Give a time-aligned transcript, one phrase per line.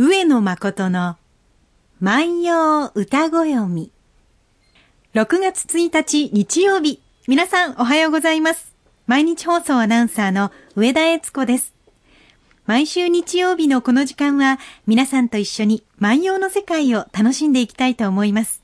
[0.00, 1.16] 上野誠の
[1.98, 3.90] 万葉歌ご読み。
[5.14, 7.02] 6月1日日曜日。
[7.26, 8.72] 皆さんおはようございます。
[9.08, 11.74] 毎日放送アナウンサーの上田悦子です。
[12.64, 18.62] 毎週日曜日のこの時間は皆さんと一緒に万葉の世界を楽しんでいきたいと思います。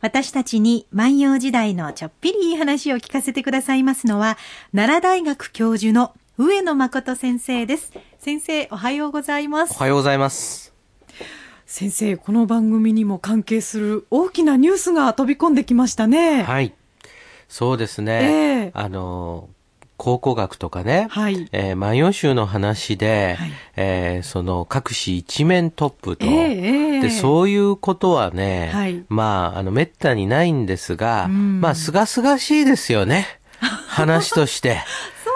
[0.00, 4.36] 私たちに万葉時代のちょっぴりいい話を聞かせてくださいますのは、
[4.74, 7.92] 奈良大学教授の上野誠先生です。
[8.18, 9.74] 先生、おはようございます。
[9.76, 10.71] おはようございます。
[11.74, 16.42] 先生、この番組にも関係する大きなニュースが飛び込んできましたね。
[16.42, 16.74] はい。
[17.48, 18.72] そうですね。
[18.74, 19.48] えー、あの、
[19.96, 33.40] 考古学とかね、はい、えー、万葉集の話で、はい、えー、その各紙一面トップと、えー、でそういうことはね、はい、まあ、あの、めったにないんですが、まあ、すがすがしいですよね。
[33.88, 34.82] 話として。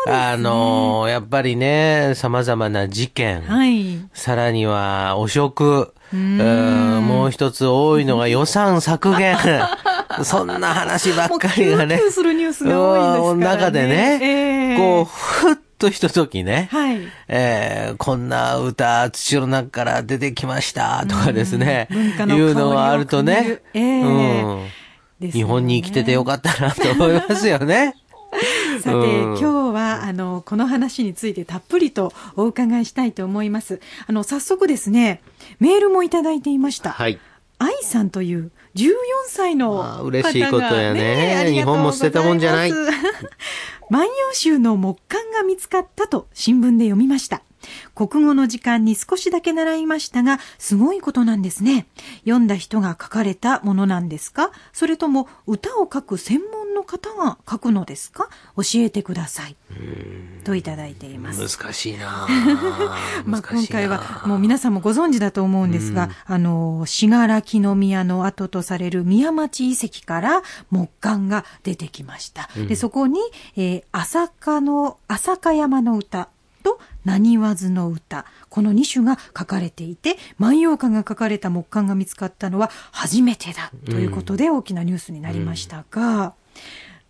[0.06, 7.06] あの、やっぱりね、様々な事件、はい、さらには汚職、うん。
[7.06, 9.36] もう一つ多いのが予算削減。
[10.22, 12.00] そんな話ばっかりがね。
[12.10, 13.44] するニュースが多いですからね。
[13.44, 21.94] 中でね、えー、こう、ふっとひとときね、はい、えー、こんな歌、土の中から出てきましたとかですね、い
[22.40, 24.70] うのがあるとね、えー、うん。
[25.20, 27.94] ね、日本に生きててよかったなと思いますよね。
[28.80, 29.42] さて、今日
[29.98, 33.80] は、あの、この話についてたっぷりとお伺いしたいと思います。
[34.06, 35.22] あの、早速ですね、
[35.60, 36.90] メールもいただいていました。
[36.92, 37.18] はい。
[37.58, 38.92] 愛さんという14
[39.28, 41.50] 歳の方が、ね、嬉しいことやね。
[41.52, 42.72] 日本も捨てたもんじゃない。
[43.88, 47.42] 万葉集の木簡が見つかったと新聞で読みました。
[47.94, 51.86] 国語の時間に少しだけ習いましたが、すごいことなんですね。
[52.20, 54.52] 読んだ人が書かれたものなんですか？
[54.72, 58.28] それとも歌を書く専門の方が書くのですか？
[58.56, 59.56] 教えてください。
[60.44, 61.58] といただいています。
[61.58, 62.28] 難しいな
[63.26, 72.48] まあ今回はもう皆さんもご存知だと思うんですが、あの、信楽宮の跡とされる宮町遺跡から木簡が出てきました。
[72.68, 73.20] で、そこに、
[73.56, 76.28] えー、朝香の、朝香山の歌
[76.62, 78.24] と何わずの歌。
[78.48, 86.32] この2種が書かれていて、万葉歌が書かれた木簡が見つかったのは初めてだということで大きなニュースになりましたが、うん、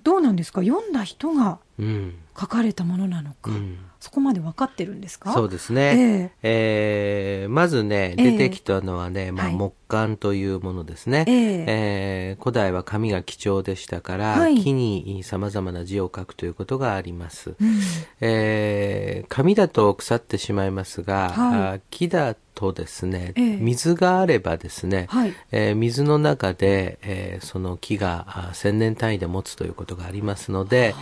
[0.02, 0.62] どうなんですか？
[0.62, 3.50] 読んだ人が書かれたものなのか。
[3.50, 3.78] うん。
[3.98, 5.32] そこまで分かってるんですか？
[5.32, 5.82] そうですね。
[5.90, 11.24] えー、えー、まずね、出てきたのはね、えー、まあ、木簡というものですね。
[11.26, 17.56] えー、えー、古代は紙が貴重でしたから、はい、木に様々な字を書くということがあります。
[17.58, 17.80] うん、
[18.20, 30.94] えー、紙だと腐ってしまいますが、はい、木だとですね、えー、水があればですね、はい、えー、水の中で、えー、その木が千年単位で持つということがありますので、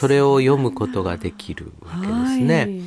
[0.00, 2.80] それを読むことができるわけですね。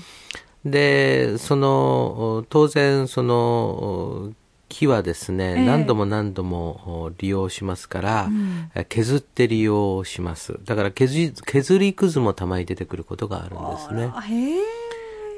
[0.65, 4.33] で、その、当然、その、
[4.67, 10.59] 木はですね、えー、何度も何度も利用しますから、うん、削って利用します。
[10.63, 14.11] だから削削りくずもたまに出てくることがあるんですね。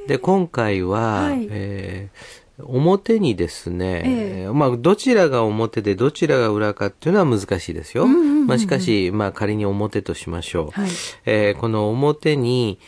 [0.07, 8.07] で、今回は、はい、えー表にですね、えー、まあ、どちらが表でどちらが裏かっていうのは難しいですよ。
[8.07, 10.79] まあ、しかし、まあ、仮に表としましょう。
[10.79, 10.89] はい、
[11.25, 12.79] えー、この表に、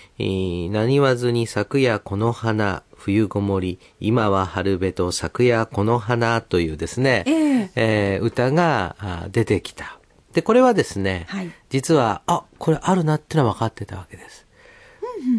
[0.72, 10.00] 何わずに昨夜この花、冬ごもり、今は春べと昨夜この花というですね、えー、えー、歌が出てきた。
[10.34, 14.48] で、これはですね、はい、実は、あ、これあるなってのは分かってたわけです。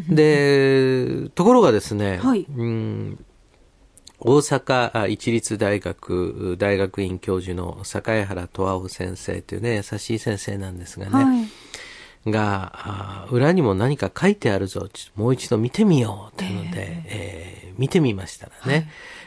[0.09, 3.25] で、ところがですね、はい、うん
[4.25, 11.47] 大阪一律大学大学院教授の坂原十夫先生というね、優しい先生なんですがね、は
[12.27, 18.87] い、が、裏にも何か書いてあるぞ、もう一度見てみようというので、えー、えー、見てみましたらね、はい、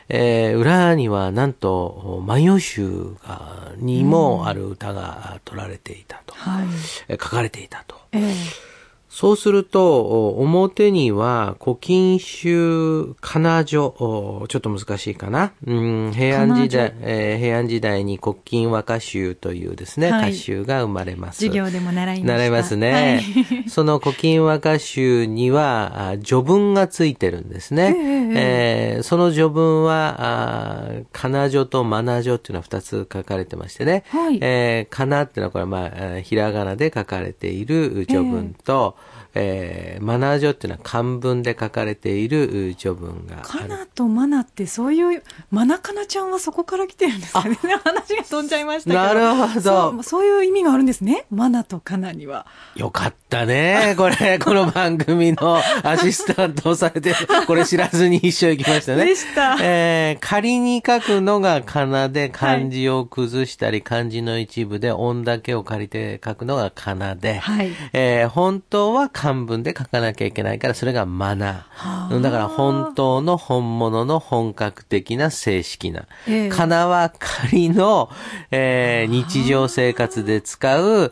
[0.09, 6.67] えー、裏にはなんと、万葉集がにもある歌が取られていたと、はい、
[7.11, 7.95] 書かれていたと。
[8.13, 8.76] えー
[9.09, 15.53] そうすると、表には古今集仮名書、ちょっと難しいかな。
[15.65, 15.73] う
[16.09, 21.37] ん、平安時代、えー、平安時代に古今和歌集というですね、はい、歌集が生まれます。
[21.37, 22.33] 授業でも習いました。
[22.33, 23.21] 習いますね。
[23.49, 27.95] はい、 その古今和歌集には、序文がついてるんですね。
[27.97, 34.03] えー、えー、その序文は、仮名書とマナ書っていうのは二つ書かれてましてね。
[34.09, 35.85] はい、えー、仮名っていうのはこれま
[36.17, 39.06] あ、ひらがなで書かれている序文と、えー
[39.39, 47.55] えー、マナー上っていうのは漢文で書かれている序文がカナとマナってそういう、マナカナちゃんはそこから来てるんですかね。
[47.55, 49.01] 話が飛んじゃいましたけど。
[49.01, 50.03] なるほどそう。
[50.03, 51.25] そういう意味があるんですね。
[51.29, 52.47] マナとカナには。
[52.75, 53.95] よかったね。
[53.97, 57.13] これ、 この番組のアシスタントをされて、
[57.45, 59.05] これ知らずに一緒行きましたね。
[59.05, 59.57] でした。
[59.61, 72.21] えー、仮に書くのが仮名で漢字を崩したり、漢字の一部で音だけを借りて書くのが仮名で、はい、えー、本当は漢文で書かなきゃいけないから、それがマナー。
[72.21, 76.05] だから本当の本物の本格的な正式な。
[76.27, 78.09] えー、仮名は仮の、
[78.51, 81.11] えー、日常生活で使う、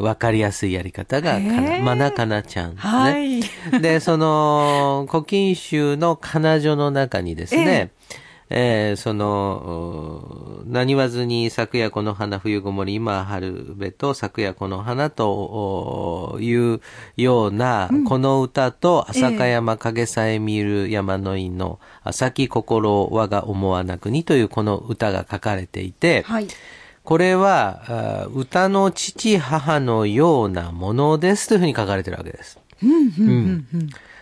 [0.00, 2.76] わかりやすいやり方がかな、まなかなちゃん、ね。
[2.78, 3.42] はい。
[3.80, 16.80] で、その、古今集の彼女の中にですね、えー、その、何わずに昨夜この花冬ごもり、今春べと昨夜この花という
[17.16, 26.46] ような、この歌と浅香山影さえ見る山の井の、浅き心我が思わなくにというこの歌が書かれていて、はい。
[27.02, 32.58] これは、歌の父母のようなものですというふうに書かれてるわけです。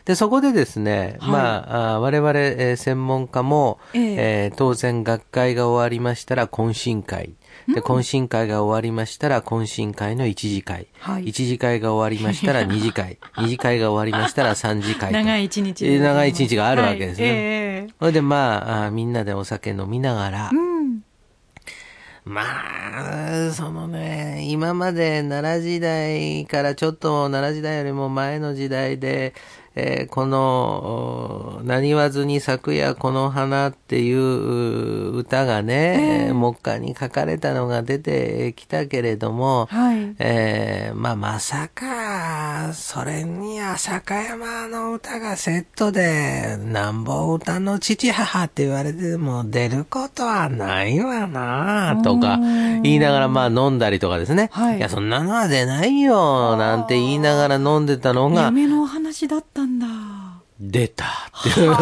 [0.04, 7.34] で、そこでですね、はい、まあ、我々、えー、専門家も、えー、えー、当然学会が終わりましたら懇親会。
[7.68, 10.88] で、懇親会が終わりましたら、懇親会の一次会。
[10.98, 13.18] はい、一次会が終わりましたら 二次会。
[13.38, 15.10] 二次会が終わりましたら 三次会。
[15.10, 15.98] 長い一日、ね。
[15.98, 17.26] 長い一日があるわけですね。
[17.26, 20.74] はい、えー、それで、まああ、みんなでお酒飲みながら、うん
[22.26, 22.42] ま
[23.48, 29.34] あ、そのね、今まで奈良時代からちょっと奈良時代よりも前の時代で、
[29.76, 54.50] えー、この、何わずに昨夜この花っていう歌がね、えー、目下に書かれたのが出てきたけれども、はい、えー、まあまさか、それに浅香山の歌がセットで、なんぼ歌の父母って言われても出ることはないわなとか言いながらまあ飲んだりとかですね。
[54.52, 59.53] はい、いや、そんなのは出ないよなんて言いながら飲んでたのが、夢の話だった。
[60.74, 61.04] 出た。
[61.04, 61.72] っていう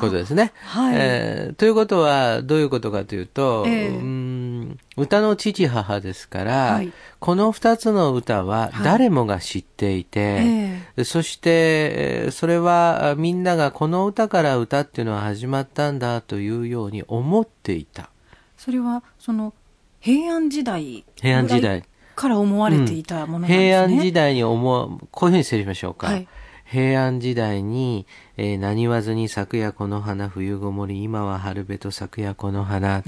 [0.00, 0.52] ことですね。
[0.64, 10.82] はい、えー、ということは、どういうことかというと、えー、うん歌の父母ですから、はい、この二つの歌は誰もが知っていて、はいえ。
[10.96, 18.10] ー、そして、それはみんながこの歌から歌っていうのは始まったんだというように思っていた。
[18.56, 19.54] それは、その、
[20.00, 21.84] 平安時代平安時代。
[22.16, 23.64] から思われていたものなんですね。
[23.66, 26.08] 平安時代に思う、こういうふうに整理しましょうか。
[26.08, 26.26] はい
[26.70, 28.06] 平安時代に、
[28.36, 33.02] えー、何わずに昨夜この花冬ごもり今は春べと昨夜この花、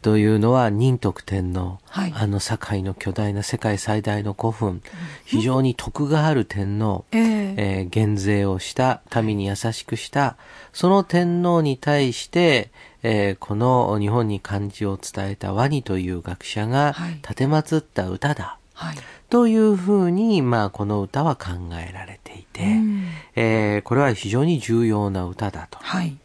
[0.00, 4.80] というのは仁徳天皇、はい、あの堺の巨大な世界最大の古墳、
[5.26, 10.38] 非常に徳がある天皇、えー、えー、減税をした民に優しくした
[10.72, 12.70] その天皇に対して、
[13.02, 18.58] えー、この日本に漢字を伝えたワニという学者が奉った歌だ。
[18.74, 18.96] はい
[19.32, 21.52] というふうに、まあ、この歌は考
[21.82, 26.18] えられていて、うん、えー、これは非常に重要な歌だと、はい、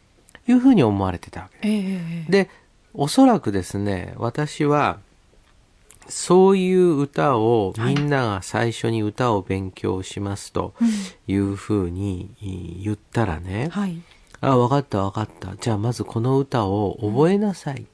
[0.45, 1.88] いうふうに思われてたわけです。
[1.88, 2.50] えー、で、
[2.94, 5.00] おそらくですね、私は、
[6.09, 10.74] そういう歌をみんなが最初に歌を勉強しますと
[11.27, 12.31] いうふうに
[12.83, 14.01] 言ったらね、はい、
[14.42, 15.56] あ、わかったわかった。
[15.56, 17.77] じゃあまずこの歌を覚えなさい。
[17.77, 17.88] うん、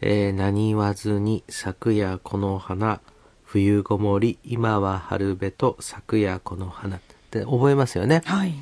[0.00, 3.02] えー、何言わずに昨夜この花、
[3.52, 7.00] 冬ごもり、今は春べと昨夜この花っ
[7.30, 8.22] て覚えますよね？
[8.24, 8.54] はい。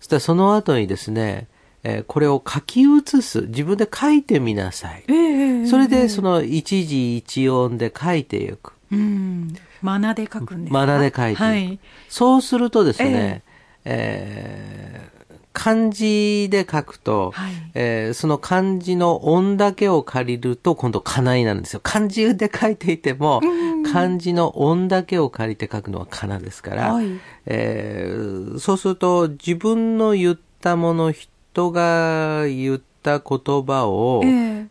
[0.00, 1.48] そしたらその後にですね、
[1.82, 3.40] えー、これを書き写す。
[3.46, 5.04] 自分で書いてみなさい。
[5.08, 8.74] えー、それでその一字一音で書いていく。
[8.92, 9.56] うん。
[9.80, 10.78] マナで書くんですか？
[10.78, 11.42] マナで書いていく。
[11.42, 11.78] はい、
[12.10, 13.42] そうするとですね、
[13.86, 15.23] えー、えー
[15.54, 21.80] 漢字で書くと、はい、えー、その漢字の音だけを借りると今度かないなんですよ。
[21.82, 23.40] 漢字で書いていても、
[23.90, 27.06] 漢字の音だけを借りて書くのはかなですから、はい、
[27.46, 34.22] えー、そうすると自分の言ったもの、人が言った言葉を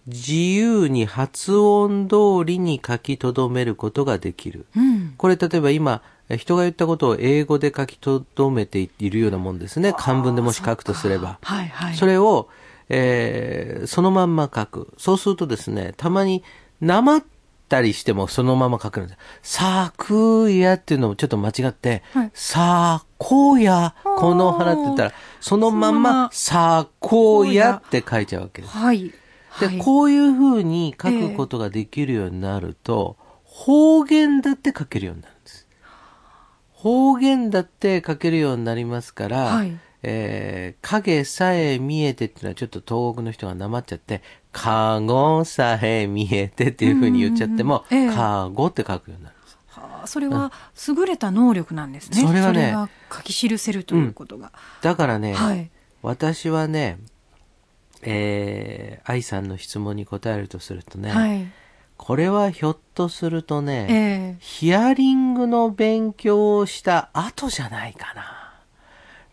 [0.06, 4.66] 自由に発音通りに書き留めることができる。
[4.75, 6.02] うん、これ例えば今、
[6.38, 8.25] 人が言ったことを英語で書き留
[8.56, 9.94] めているようなもんですね。
[9.98, 11.40] 漢文でもし書くとすれば。
[11.42, 12.50] はいはい、それを、
[12.90, 14.94] えー、そのまんま書く。
[14.98, 16.44] そうするとですね、たまに、
[16.82, 17.24] なまっ
[17.70, 19.18] たりしてもそのまま書くんです。
[19.42, 28.78] さくやっていうのもちょっと間違って、はい、さこや、この花って言ったら、そのまんま、さこやって書いちゃうわけです。
[28.78, 29.12] はい。
[29.60, 35.33] で、こういうふうに書くことができるようになると、えー、方言だって書けるようになる。
[36.84, 44.22] 方言だって書けるようになりますから、はい、えー、影さえ見えてっていうのはちょっと東北の人がなまっちゃって、
[44.52, 49.58] かごさえ見えてっていうふうに言っちゃっても、えー、かごって書くようになるんです。
[50.08, 50.52] それは
[50.90, 52.22] 優れた能力なんですね。
[52.22, 54.48] それはね、は書き記せるということが。
[54.48, 55.72] うん、だからね、はい、
[56.02, 57.00] 私はね、
[58.02, 61.48] えー、愛さんの質問に答えるとするとね、はい、
[61.97, 68.53] これはひょっとするとね、えー、ヒアリングの勉強をした後じゃないかな。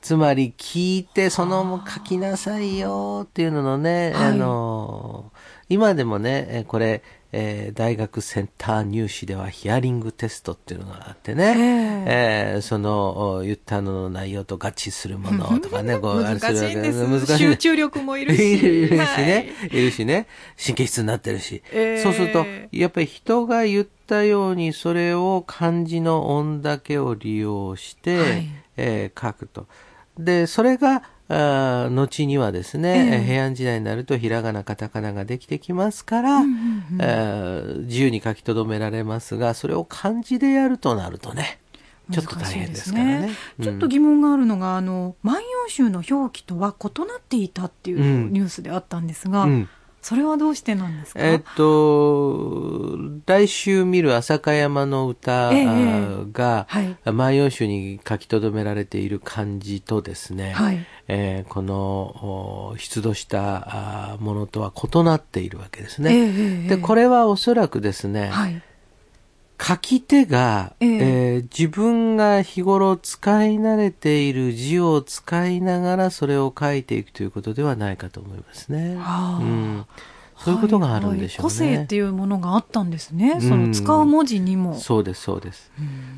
[0.01, 5.31] つまり聞いてその書きなさいよっていうののね、はい、あの、
[5.71, 17.07] 今でもね、これ、えー、大学センター入試ではヒアリングテストっていうのがあってね、えー、えー、その言ったのの内容と合致するものとかね、こう あれするわけです。
[17.07, 18.59] 難しい、集中力もいるし。
[18.59, 20.27] いるしね、はい、いるしね、
[20.61, 21.63] 神経質になってるし。
[21.71, 29.69] えー、そうすると、やっぱり人が言ったようにそれを漢字の音だけを利用して、はい、えー、書くと。
[30.19, 36.53] で、それが、あ後にはですね、えー、平安時代になるとひらがなカタカナができてきますから、うんうん
[36.93, 41.61] うん、えー、自由に書き留められますがそれを漢字でやるとなるとね
[42.11, 49.69] ちょっと大変ですからね、ねうん、ちょっと疑問があるのがあの「万葉集」の表記とは異なっていたっていうニュースであったんですが、うん
[50.03, 51.21] それはどうしてなんですか？
[51.21, 55.51] えっと、来週見る浅香山の歌
[56.33, 56.67] が、
[57.05, 66.17] 万葉集に書き留められている漢字とですね、はい、えー、この出土したものとは異なっているわけですね。
[66.17, 68.63] えー、で、これはおそらくですね、はい
[69.63, 78.97] 書き手が、えー、えー、自分が日頃使い慣れている字を使いながらそれを書いていくということではないかと思いますね。
[78.97, 79.87] はあ、うん、
[80.39, 83.39] そういうことがあるんでしょうね、はいはい、個性っていうものがあったんですね。
[83.41, 84.75] その使う文字にも。
[84.75, 85.71] そうです、そうです。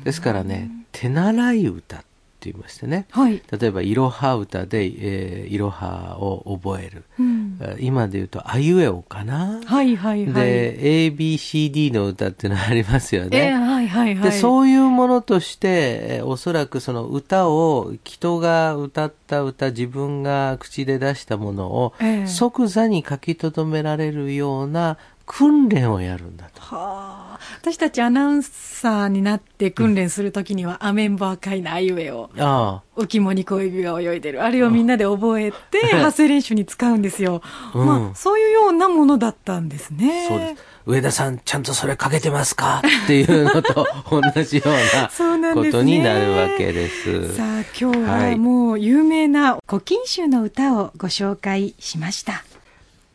[0.05, 2.05] ですからね、手習い歌って
[2.51, 10.77] 言いましてね、はい、例えばいろは歌で、えー、いろはを覚える、うん、今で言うとあいうえおかな、はいはいはい、で
[11.11, 26.61] ABCD の歌っていうのがありますよね、えー、はいはいはい、でそういうものとして、えー、おそらくその歌を人が歌った歌自分が口で出したものを、えー、即座に書き留められるような訓練をやるんだと。
[26.61, 37.41] はあ、私たちアナウンサーになって訓練するときには、うん、アメンバー会のあいうえを、ああ浮物に小指が泳いでる、あれをみんなで覚えて、発声練習に使うんですよ。
[37.73, 40.27] うん、まあ、そういうようなものだったんですね。
[40.27, 40.63] そうです。
[40.85, 42.81] 上田さん、ちゃんとそれかけてますか？
[43.05, 47.19] っていうのと同じようなことになるわけです。
[47.19, 47.97] ね、さあ、今日
[48.31, 52.43] はもう有名な古今集の歌をご紹介しました。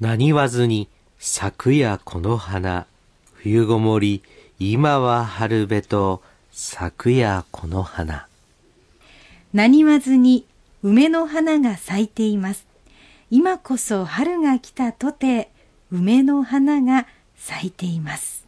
[0.00, 2.86] 何わずに昨夜この花、
[3.34, 4.22] 冬ごもり、
[4.58, 8.27] 今は春べと、昨夜この花。
[9.52, 10.46] 何わずに
[10.82, 12.66] 梅の花が咲いています。
[13.30, 15.50] 今こそ春が来たとて、
[15.90, 18.46] 梅の花が咲いています。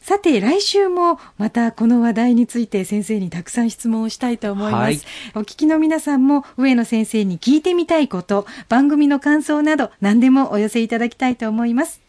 [0.00, 4.82] さて、来週もまたこの話題について先生にたくさん質問をしたいと思います。
[4.82, 5.00] はい、
[5.34, 12.02] お聞きの皆さんも上野先生に聞いてみたいこと、番組の感想など何でもお寄せいただきたいと思います。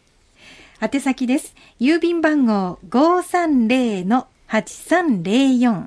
[0.82, 1.54] 宛先です。
[1.80, 5.86] 郵便番号530-8304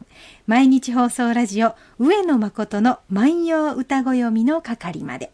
[0.50, 5.30] 毎日放送ラジオ上野誠の万葉歌子読みの係まで。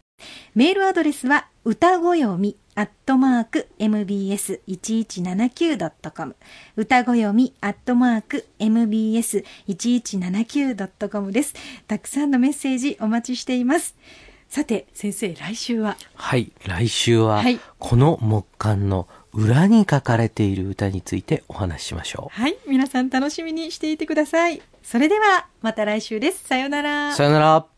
[0.54, 6.36] メールアドレスは歌子読みアットマーク mbs1179.com
[6.76, 11.54] 歌ご読みアットマーク mbs1179.com です。
[11.88, 13.96] たくさんのメッセージお待ちしています。
[14.50, 15.96] さて、先生、来週は？
[16.14, 22.40] はい、来週は、はい、この木簡の裏に書かれている歌についてお話ししましょう。
[22.40, 24.62] はい、皆さん楽しみにしていてください。
[24.82, 26.42] それでは、また来週です。
[26.44, 27.12] さよなら。
[27.14, 27.75] さよなら。